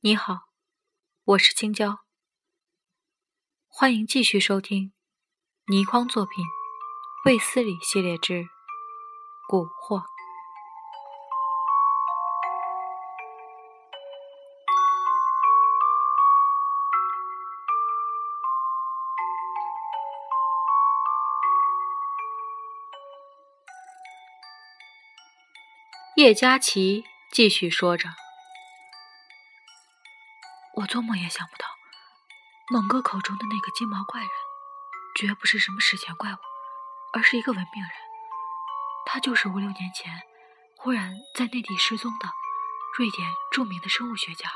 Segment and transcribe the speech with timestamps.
[0.00, 0.48] 你好，
[1.24, 2.04] 我是青椒，
[3.66, 4.92] 欢迎继续收听
[5.66, 6.44] 倪匡作品
[7.26, 8.44] 《卫斯理系列之
[9.50, 10.00] 蛊惑》。
[26.18, 28.08] 叶佳琪继续说着
[30.74, 31.68] ：“我做梦也想不到，
[32.70, 34.30] 猛哥口中的那个金毛怪人，
[35.14, 36.38] 绝不是什么史前怪物，
[37.12, 37.92] 而是一个文明人。
[39.06, 40.20] 他就是五六年前
[40.78, 42.28] 忽然在内地失踪的
[42.98, 44.50] 瑞典著名的生物学家，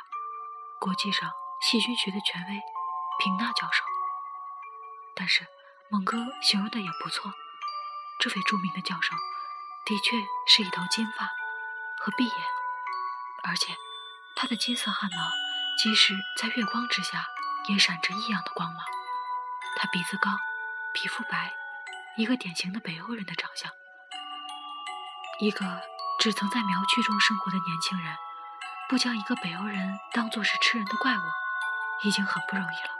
[0.81, 2.61] 国际上细菌学的权威
[3.21, 3.85] 平纳教授。
[5.15, 5.47] 但是
[5.93, 7.33] 猛哥形容的也不错，
[8.19, 9.15] 这位著名的教授
[9.87, 10.17] 的确
[10.49, 11.31] 是一头金发。”
[12.05, 12.35] 和闭眼，
[13.45, 13.77] 而且
[14.35, 15.31] 他的金色汗毛，
[15.81, 17.29] 即使在月光之下，
[17.69, 18.85] 也闪着异样的光芒。
[19.77, 20.29] 他鼻子高，
[20.95, 21.53] 皮肤白，
[22.17, 23.71] 一个典型的北欧人的长相。
[25.39, 25.81] 一个
[26.19, 28.17] 只曾在苗区中生活的年轻人，
[28.89, 31.23] 不将一个北欧人当作是吃人的怪物，
[32.03, 32.91] 已经很不容易了。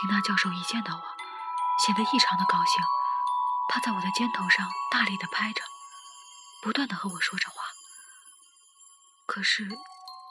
[0.00, 1.02] 平纳教授一见到我，
[1.84, 2.84] 显得异常的高兴。
[3.68, 5.62] 他在我的肩头上大力的拍着，
[6.62, 7.56] 不断的和我说着话。
[9.26, 9.68] 可是，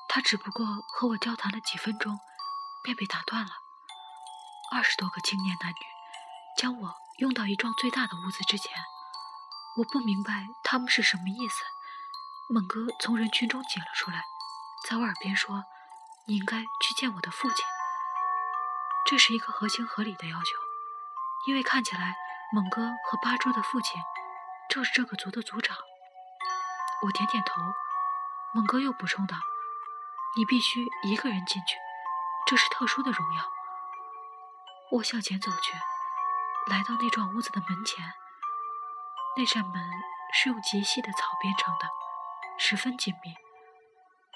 [0.10, 2.20] 他只不过和我交谈了几分钟，
[2.84, 3.52] 便被打断了。
[4.74, 5.76] 二十多个青年男女
[6.58, 8.72] 将我拥到一幢最大的屋子之前，
[9.78, 11.64] 我不明白他们是什么意思。
[12.50, 14.24] 猛哥从人群中挤了出来，
[14.88, 15.64] 在我耳边说
[16.28, 17.58] ：“你应该去见我的父亲。”
[19.06, 20.50] 这是一个合情合理的要求，
[21.48, 22.16] 因为看起来。
[22.54, 24.02] 猛哥和八珠的父亲
[24.70, 25.78] 正是这个族的族长。
[27.04, 27.62] 我点点头。
[28.54, 29.38] 猛哥又补充道
[30.38, 31.76] ：“你必须一个人进去，
[32.48, 33.44] 这是特殊的荣耀。”
[34.94, 35.74] 我向前走去，
[36.72, 38.14] 来到那幢屋子的门前。
[39.36, 39.90] 那扇门
[40.34, 41.88] 是用极细的草编成的，
[42.58, 43.36] 十分紧密。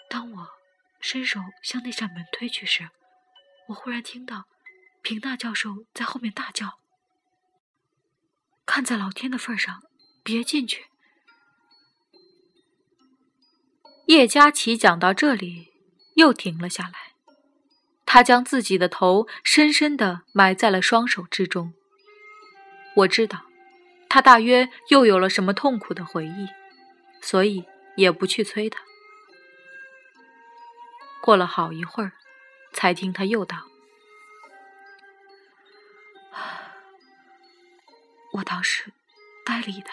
[0.10, 0.50] 当我
[1.00, 2.90] 伸手向那扇门推去时，
[3.70, 4.44] 我忽然听到
[5.02, 6.81] 平大教授在后面大叫。
[8.74, 9.84] 看在老天的份上，
[10.24, 10.86] 别进去。
[14.06, 15.74] 叶佳琪讲到这里，
[16.16, 17.12] 又停了下来。
[18.06, 21.74] 他将自己的头深深的埋在了双手之中。
[22.96, 23.44] 我知道，
[24.08, 26.48] 他大约又有了什么痛苦的回忆，
[27.22, 27.66] 所以
[27.98, 28.80] 也不去催他。
[31.22, 32.14] 过了好一会儿，
[32.72, 33.66] 才听他又道。
[38.34, 38.94] 我当时
[39.46, 39.92] 呆了一呆，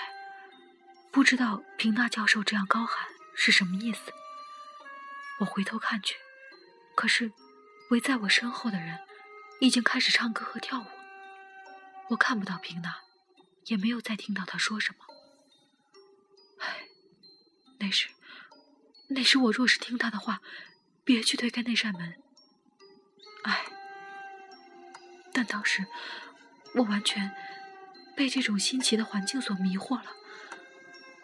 [1.10, 4.12] 不知道平纳教授这样高喊是什么意思。
[5.41, 6.16] 我回头看去，
[6.94, 7.32] 可是
[7.91, 9.00] 围在我身后的人
[9.60, 10.87] 已经开始唱歌和跳舞。
[12.10, 13.03] 我看不到平纳，
[13.66, 15.05] 也没有再听到他说什么。
[16.60, 16.87] 唉，
[17.78, 18.09] 那时，
[19.09, 20.41] 那时我若是听他的话，
[21.05, 22.22] 别去推开那扇门。
[23.44, 23.65] 唉，
[25.32, 25.87] 但当时
[26.75, 27.34] 我完全。
[28.18, 30.06] 被这种新奇的环境所迷惑了，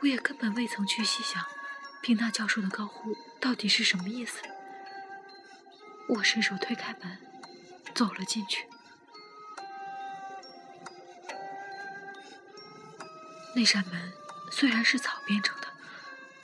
[0.00, 1.44] 我也根本未曾去细想，
[2.00, 4.38] 平纳教授的高呼到底是什么意思。
[6.08, 7.18] 我伸手推开门，
[7.96, 8.68] 走了进去。
[13.56, 14.12] 那扇门
[14.52, 15.66] 虽然是草编成的，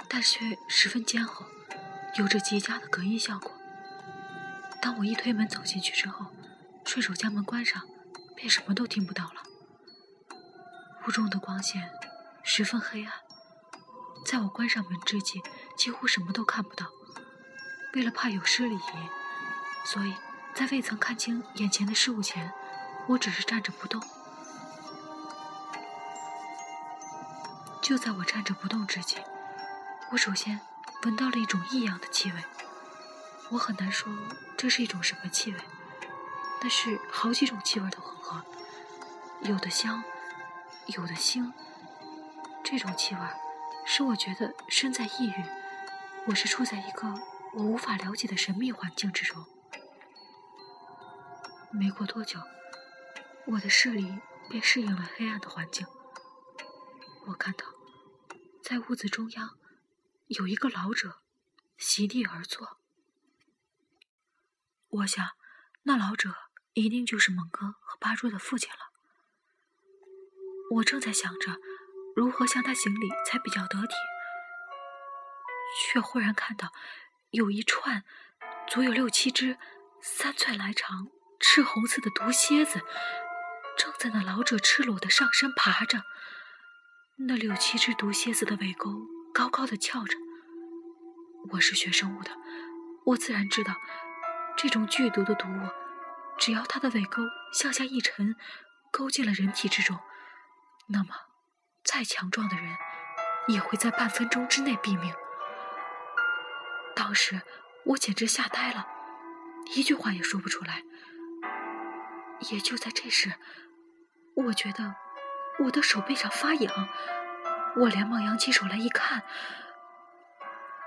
[0.08, 1.46] 但却十分坚厚，
[2.16, 3.52] 有着极佳的隔音效果。
[4.82, 6.26] 当我一推门走进去之后，
[6.84, 7.80] 顺手将门关上，
[8.34, 9.44] 便什么都听不到了。
[11.06, 11.90] 屋中的光线
[12.42, 13.12] 十分黑暗，
[14.24, 15.42] 在我关上门之际，
[15.76, 16.86] 几乎什么都看不到。
[17.94, 19.08] 为了怕有失礼仪，
[19.84, 20.14] 所以
[20.54, 22.52] 在未曾看清眼前的事物前，
[23.08, 24.00] 我只是站着不动。
[27.80, 29.16] 就在我站着不动之际，
[30.12, 30.60] 我首先
[31.04, 32.44] 闻到了一种异样的气味。
[33.48, 34.12] 我很难说
[34.56, 35.58] 这是一种什么气味，
[36.62, 38.44] 那是好几种气味的混合，
[39.40, 40.04] 有的香。
[40.90, 41.52] 有的腥，
[42.64, 43.20] 这种气味
[43.86, 45.44] 使我觉得身在异域，
[46.26, 47.06] 我是处在一个
[47.54, 49.44] 我无法了解的神秘环境之中。
[51.72, 52.40] 没过多久，
[53.46, 55.86] 我的视力便适应了黑暗的环境。
[57.26, 57.64] 我看到，
[58.62, 59.56] 在屋子中央
[60.26, 61.20] 有一个老者
[61.76, 62.78] 席地而坐。
[64.88, 65.30] 我想，
[65.84, 66.34] 那老者
[66.72, 68.89] 一定就是猛哥和八柱的父亲了。
[70.70, 71.56] 我正在想着
[72.14, 73.94] 如何向他行礼才比较得体，
[75.92, 76.72] 却忽然看到
[77.30, 78.04] 有一串
[78.68, 79.58] 足有六七只、
[80.00, 81.08] 三寸来长、
[81.40, 82.80] 赤红色的毒蝎子，
[83.76, 86.04] 正在那老者赤裸的上身爬着。
[87.16, 90.16] 那六七只毒蝎子的尾钩高高的翘着。
[91.52, 92.30] 我是学生物的，
[93.06, 93.74] 我自然知道，
[94.56, 95.68] 这种剧毒的毒物，
[96.38, 98.36] 只要它的尾钩向下一沉，
[98.92, 99.98] 勾进了人体之中，
[100.92, 101.14] 那么
[101.84, 102.76] 再强壮的人
[103.46, 105.14] 也会在半分钟之内毙命。
[106.96, 107.40] 当时
[107.86, 108.86] 我简直吓呆了，
[109.74, 110.82] 一句话也说不出来。
[112.50, 113.34] 也就在这时，
[114.34, 114.94] 我觉得
[115.60, 116.88] 我的手背上发痒，
[117.76, 119.22] 我连忙扬起手来一看。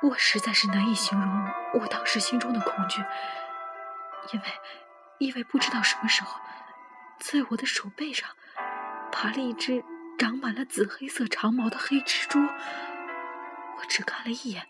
[0.01, 3.01] 我实在是难以形容我当时心中的恐惧，
[4.33, 4.45] 因为，
[5.19, 6.41] 因为不知道什么时候，
[7.19, 8.29] 在我的手背上
[9.11, 9.83] 爬了一只
[10.17, 12.39] 长满了紫黑色长毛的黑蜘蛛。
[12.41, 14.67] 我只看了一眼，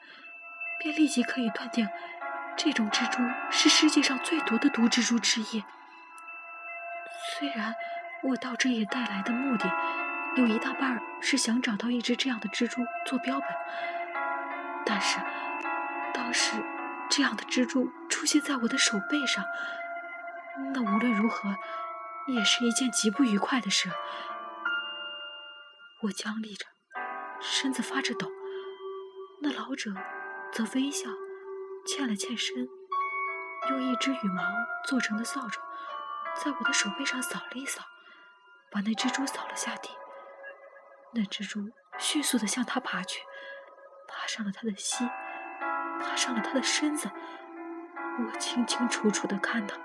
[0.79, 1.87] 便立即可以断定，
[2.57, 5.63] 这种蜘蛛是世界上最毒的毒蜘蛛之一。
[7.39, 7.73] 虽然
[8.23, 9.71] 我到这里带来的目的，
[10.35, 13.47] 有一大半是想找到一只这样的蜘蛛做标本。
[14.85, 15.19] 但是，
[16.13, 16.55] 当时
[17.09, 19.45] 这样的蜘蛛出现在我的手背上，
[20.73, 21.55] 那无论如何
[22.27, 23.89] 也是一件极不愉快的事。
[26.03, 26.65] 我僵立着，
[27.39, 28.29] 身子发着抖。
[29.41, 29.89] 那老者
[30.51, 31.09] 则微笑，
[31.85, 32.67] 欠了欠身，
[33.69, 34.43] 用一只羽毛
[34.85, 35.61] 做成的扫帚，
[36.35, 37.83] 在我的手背上扫了一扫，
[38.69, 39.91] 把那蜘蛛扫了下地。
[41.13, 43.21] 那蜘蛛迅速地向他爬去。
[44.05, 45.05] 爬上了他的膝，
[46.01, 47.09] 爬上了他的身子。
[48.19, 49.75] 我清清楚楚的看到，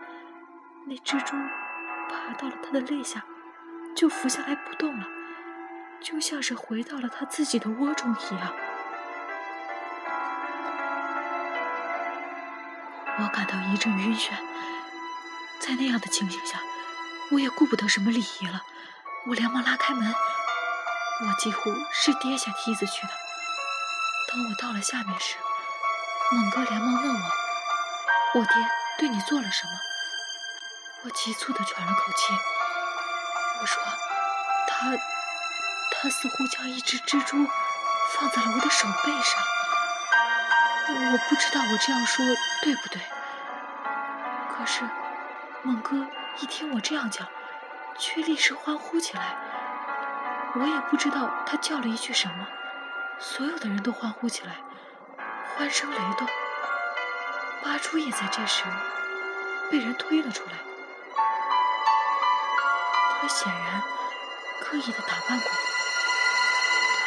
[0.87, 1.37] 那蜘蛛
[2.11, 3.25] 爬到了他的肋下，
[3.95, 5.07] 就伏下来不动了，
[6.01, 8.55] 就像是回到了他自己的窝中一样。
[13.21, 14.31] 我感到一阵晕眩，
[15.59, 16.61] 在那样的情形下，
[17.33, 18.63] 我也顾不得什么礼仪了。
[19.27, 20.15] 我连忙拉开门，
[21.27, 23.13] 我几乎是跌下梯子去的。
[24.31, 25.37] 当我到了下面时，
[26.31, 27.31] 猛哥连忙问我
[28.39, 28.55] ：“我爹
[28.99, 29.73] 对你做了什么？”
[31.05, 32.33] 我急促地喘了口气，
[33.61, 33.83] 我说
[34.69, 34.91] ：“他，
[36.01, 37.47] 他似乎将一只蜘蛛
[38.15, 39.43] 放在了我的手背上。”
[40.91, 42.25] 我不知道我这样说
[42.63, 43.01] 对不对。
[44.49, 44.83] 可是，
[45.63, 46.07] 猛哥
[46.41, 47.27] 一听我这样讲，
[47.99, 49.37] 却立时欢呼起来。
[50.55, 52.47] 我也不知道他叫了一句什么。
[53.21, 54.57] 所有的人都欢呼起来，
[55.57, 56.27] 欢声雷动。
[57.63, 58.65] 八珠也在这时
[59.71, 60.53] 被人推了出来。
[63.21, 63.83] 他显然
[64.61, 65.51] 刻意的打扮过，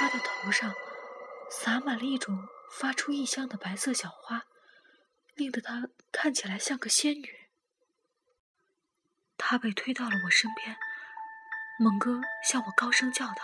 [0.02, 0.74] 他的头上
[1.48, 4.46] 洒满了一种发出异香的白色小花，
[5.36, 7.52] 令得他看起来像个仙女。
[9.38, 10.76] 他被推到了我身边，
[11.78, 13.44] 猛哥向我高声叫道。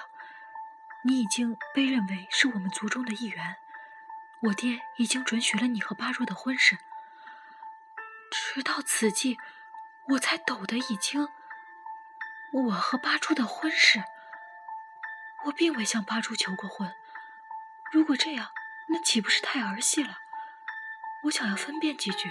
[1.06, 3.57] 你已经被认为是我们族中的一员，
[4.42, 6.80] 我爹已经准许了你和八若的婚事。
[8.31, 9.38] 直到此际，
[10.09, 11.30] 我才抖得一惊。
[12.51, 14.04] 我和八珠的婚事，
[15.45, 16.94] 我并未向八珠求过婚。
[17.91, 18.51] 如果这样，
[18.87, 20.17] 那岂不是太儿戏了？
[21.23, 22.29] 我想要分辨几句，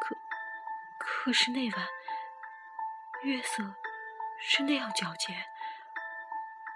[0.00, 0.16] 可
[0.98, 1.86] 可是那晚
[3.22, 3.74] 月色
[4.40, 5.46] 是那样皎洁，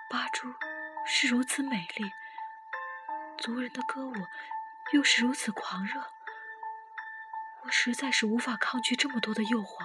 [0.09, 0.55] 八珠。
[1.05, 2.13] 是如此美丽，
[3.37, 4.15] 族人的歌舞
[4.93, 6.01] 又是如此狂热，
[7.65, 9.85] 我实在是无法抗拒这么多的诱惑，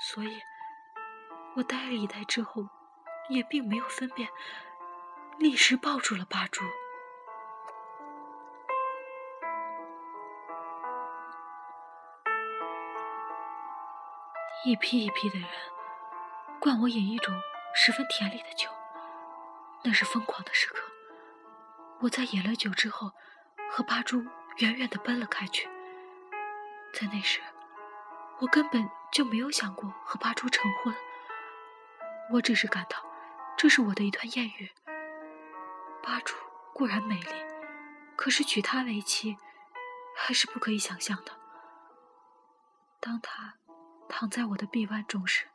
[0.00, 0.40] 所以，
[1.56, 2.68] 我呆了一呆之后，
[3.28, 4.28] 也并没有分辨，
[5.38, 6.64] 立时抱住了八珠。
[14.64, 15.48] 一批一批的人
[16.58, 17.32] 灌我饮一种
[17.72, 18.68] 十分甜丽的酒。
[19.84, 20.82] 那是疯狂的时刻。
[22.00, 23.12] 我在饮了酒之后，
[23.70, 24.24] 和八珠
[24.56, 25.68] 远远地奔了开去。
[26.92, 27.40] 在那时，
[28.40, 30.92] 我根本就没有想过和八珠成婚。
[32.32, 32.98] 我只是感到，
[33.56, 34.70] 这是我的一段艳遇。
[36.02, 36.36] 八主
[36.74, 37.30] 固然美丽，
[38.14, 39.36] 可是娶她为妻，
[40.14, 41.32] 还是不可以想象的。
[43.00, 43.54] 当她
[44.08, 45.46] 躺在我的臂弯中时，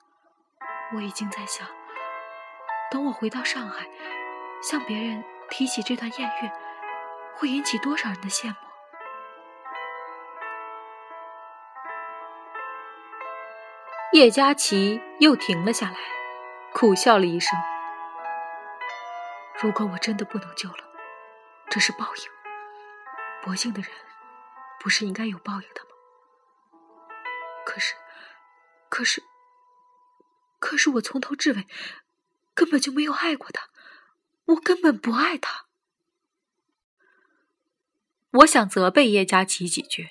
[0.96, 1.68] 我已经在想，
[2.90, 3.88] 等我回到上海。
[4.62, 6.52] 向别人提起这段艳遇，
[7.36, 8.56] 会引起多少人的羡慕？
[14.14, 15.98] 叶佳琪又停了下来，
[16.74, 17.58] 苦笑了一声，
[19.62, 20.78] 如果我真的不能救了，
[21.70, 22.24] 这是报应。
[23.44, 23.92] 薄幸的人，
[24.80, 25.90] 不是应该有报应的吗？
[27.64, 27.94] 可是，
[28.90, 29.22] 可是，
[30.58, 31.68] 可是我从头至尾
[32.56, 33.70] 根本就没有爱过他，
[34.46, 35.66] 我根本不爱他。
[38.32, 40.10] 我想责备叶佳琪几句，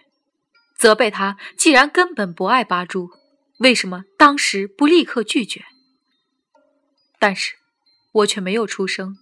[0.76, 3.10] 责备他既然根本不爱八珠，
[3.58, 5.64] 为什么当时不立刻拒绝？
[7.18, 7.56] 但是，
[8.12, 9.18] 我却没有出声，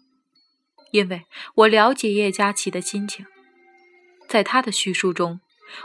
[0.91, 3.27] 因为我了解叶佳琪的心情，
[4.29, 5.41] 在他的叙述中，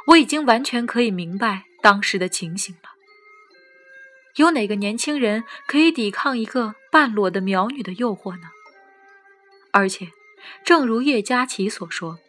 [0.08, 2.90] 我已经完全可以明白当时的情形了。
[4.36, 8.48] 有哪个年轻人可以抵抗一个半裸的苗女的诱惑呢？
[9.72, 10.10] 而且，
[10.64, 12.20] 正如叶佳琪所说。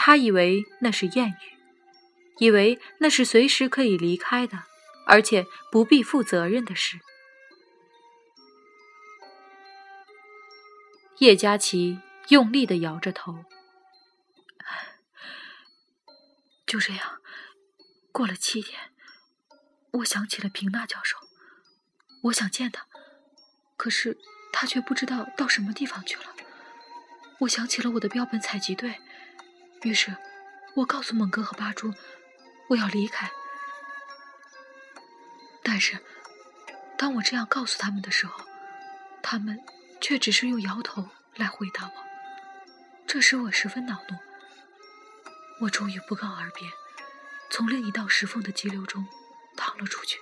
[0.00, 1.58] 他以为那是艳遇，
[2.38, 4.62] 以为那是随时可以离开的，
[5.06, 7.00] 而且不必负责任的事。
[11.18, 13.44] 叶佳琪用力的摇着头，
[16.64, 17.20] 就这样
[18.12, 18.92] 过了七天，
[19.90, 21.16] 我想起了平娜教授，
[22.24, 22.86] 我想见他，
[23.76, 24.16] 可是
[24.52, 26.34] 他却不知道到什么地方去了。
[27.40, 29.00] 我想起了我的标本采集队。
[29.82, 30.16] 于是，
[30.76, 31.92] 我告诉猛哥和八珠，
[32.68, 33.30] 我要离开。
[35.62, 35.98] 但是，
[36.96, 38.44] 当我这样告诉他们的时候，
[39.22, 39.60] 他们
[40.00, 41.92] 却只是用摇头来回答我。
[43.06, 44.16] 这使我十分恼怒。
[45.62, 46.68] 我终于不告而别，
[47.50, 49.06] 从另一道石缝的急流中
[49.56, 50.20] 逃了出去。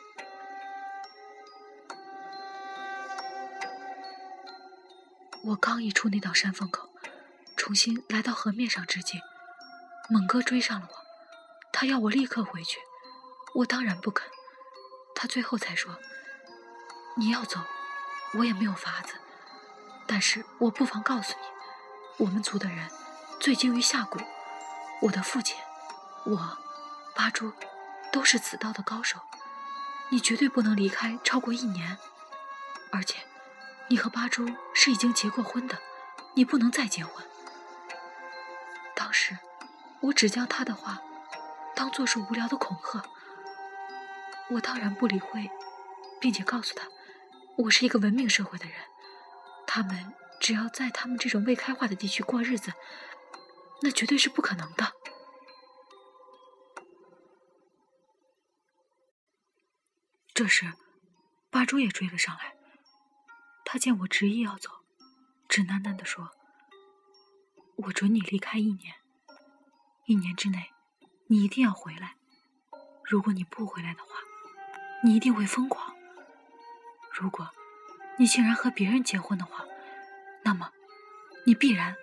[5.44, 6.88] 我刚一出那道山缝口，
[7.56, 9.20] 重新来到河面上之际。
[10.08, 10.96] 猛哥追上了我，
[11.72, 12.78] 他要我立刻回去，
[13.54, 14.28] 我当然不肯。
[15.14, 15.98] 他最后才说
[17.16, 17.60] ：“你要走，
[18.34, 19.14] 我也没有法子。
[20.06, 22.88] 但是我不妨告诉你，我们族的人
[23.40, 24.24] 最精于下蛊，
[25.02, 25.56] 我的父亲，
[26.24, 26.58] 我，
[27.14, 27.52] 八珠，
[28.12, 29.18] 都是此道的高手。
[30.10, 31.98] 你绝对不能离开超过一年，
[32.92, 33.18] 而且，
[33.88, 35.78] 你和八珠是已经结过婚的，
[36.34, 37.24] 你不能再结婚。”
[38.94, 39.36] 当时。
[40.00, 41.00] 我只将他的话
[41.74, 43.02] 当做是无聊的恐吓，
[44.50, 45.50] 我当然不理会，
[46.20, 46.86] 并且告诉他，
[47.56, 48.74] 我是一个文明社会的人，
[49.66, 52.72] 他们只要在他们这种未开化的地区过日子，
[53.82, 54.92] 那绝对是不可能的。
[60.32, 60.72] 这时，
[61.50, 62.54] 八珠也追了上来，
[63.64, 64.70] 他见我执意要走，
[65.48, 66.30] 只喃喃地说
[67.88, 68.94] ：“我准你离开一年。”
[70.04, 70.72] 一年之内，
[71.26, 72.16] 你一定要回来。
[73.02, 74.10] 如果你不回来的话，
[75.02, 75.96] 你一定会疯狂。
[77.10, 77.50] 如果，
[78.18, 79.64] 你竟然和别人结婚的话，
[80.42, 80.72] 那么，
[81.44, 81.94] 你必然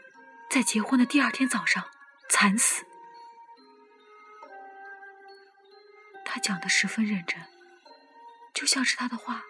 [0.49, 1.83] 在结婚的第二天早上
[2.29, 2.85] 惨死。
[6.25, 7.39] 他讲的十分认真，
[8.53, 9.43] 就像是他的话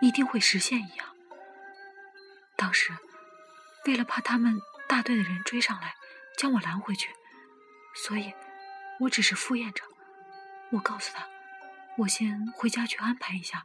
[0.00, 1.14] 一定会实现一样。
[2.56, 2.92] 当时，
[3.86, 5.94] 为了怕他们大队的人追上来
[6.36, 7.10] 将我拦回去。
[7.94, 8.32] 所以，
[9.00, 9.82] 我只是敷衍着。
[10.70, 11.26] 我告诉他，
[11.98, 13.64] 我先回家去安排一下，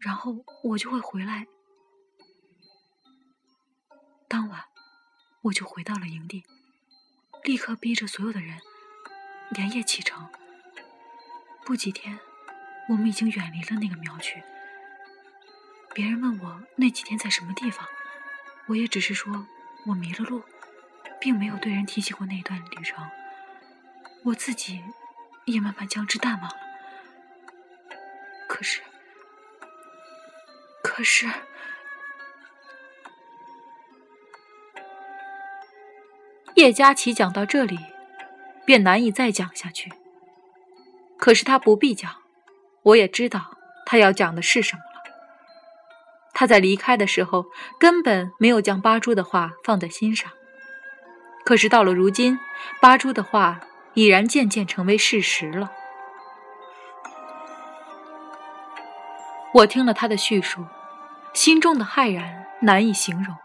[0.00, 1.46] 然后我就会回来。
[4.26, 4.64] 当晚，
[5.42, 6.44] 我就回到了营地，
[7.44, 8.58] 立刻逼着所有的人
[9.50, 10.28] 连夜启程。
[11.64, 12.18] 不几天，
[12.88, 14.42] 我们已经远离了那个苗区。
[15.92, 17.86] 别人问我那几天在什么地方，
[18.66, 19.46] 我也只是说
[19.86, 20.42] 我迷了路，
[21.20, 23.04] 并没有对人提起过那段旅程。
[24.24, 24.82] 我自己
[25.46, 26.56] 也慢慢将之淡忘了。
[28.48, 28.82] 可是，
[31.00, 31.26] 可是，
[36.56, 37.78] 叶佳琪讲到这里，
[38.66, 39.90] 便难以再讲下去。
[41.16, 42.16] 可是他不必讲，
[42.82, 45.00] 我也知道他要讲的是什么了。
[46.34, 47.46] 他在离开的时候
[47.78, 50.30] 根本没有将八珠的话放在心上，
[51.46, 52.38] 可是到了如今，
[52.78, 53.60] 八珠的话。
[53.94, 55.72] 已然渐渐成为事实了。
[59.52, 60.64] 我听了他的叙述，
[61.32, 63.36] 心中的骇然难以形容，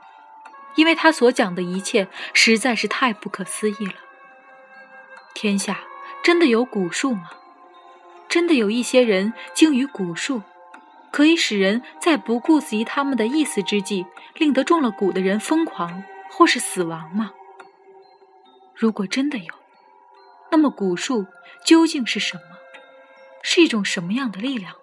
[0.75, 3.93] 因为他所讲的一切实在是太不可思议了。
[5.33, 5.79] 天下
[6.23, 7.29] 真的有蛊术吗？
[8.27, 10.41] 真的有一些人精于蛊术，
[11.11, 17.31] 可以使人在不顾及他们的意思之际，令得中了蛊的人疯狂或是死亡吗？
[18.73, 19.53] 如果真的有，
[20.51, 21.27] 那么蛊术
[21.63, 22.41] 究竟是什么？
[23.41, 24.73] 是一种什么样的力量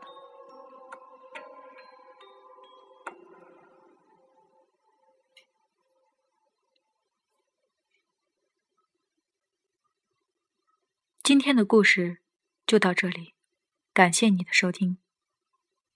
[11.43, 12.19] 今天的故事
[12.65, 13.35] 就到这里，
[13.93, 14.99] 感谢你的收听。